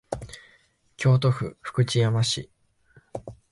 [0.97, 2.49] 京都府福知山市